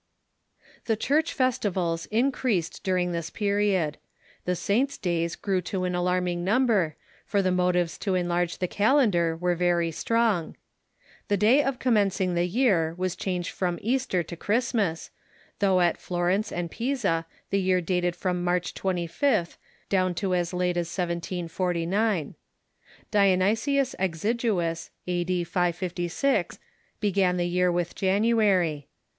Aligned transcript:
The 0.85 0.95
Church 0.95 1.31
festivals 1.31 2.07
increased 2.07 2.83
during 2.83 3.11
this 3.11 3.29
period. 3.29 3.99
The 4.45 4.55
saints' 4.55 4.97
days 4.97 5.35
grew 5.35 5.61
to 5.69 5.83
an 5.83 5.93
alarming 5.93 6.43
number, 6.43 6.95
for 7.23 7.43
the 7.43 7.51
motives 7.51 7.99
to 7.99 8.15
enlarge 8.15 8.57
the 8.57 8.67
calendar 8.67 9.37
were 9.37 9.53
very 9.53 9.91
strong. 9.91 10.57
The 11.27 11.37
day 11.37 11.61
of 11.61 11.75
^p"*^ 11.75 11.79
commencing 11.81 12.33
the 12.33 12.47
year 12.47 12.95
was 12.97 13.15
changed 13.15 13.51
from 13.51 13.77
Easter 13.79 14.23
to 14.23 14.35
Christmas, 14.35 15.11
though 15.59 15.81
at 15.81 15.99
Florence 15.99 16.51
and 16.51 16.71
Pisa 16.71 17.27
the 17.51 17.61
year 17.61 17.79
dated 17.79 18.15
from 18.15 18.43
March 18.43 18.73
25th 18.73 19.57
down 19.87 20.15
to 20.15 20.33
as 20.33 20.51
late 20.51 20.77
as 20.77 20.87
1749. 20.89 22.33
Dionysius 23.11 23.93
Exiguus, 23.99 24.89
A.D. 25.05 25.43
556, 25.43 26.57
began 26.99 27.37
the 27.37 27.45
year 27.45 27.71
Avith 27.71 27.93
January. 27.93 28.87